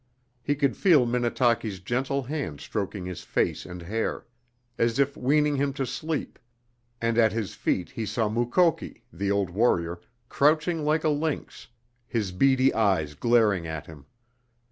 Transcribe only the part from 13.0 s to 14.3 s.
glaring at him.